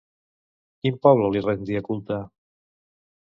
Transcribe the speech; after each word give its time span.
Quin 0.85 0.97
poble 1.03 1.29
li 1.35 1.43
rendia 1.45 1.83
culte? 1.89 2.19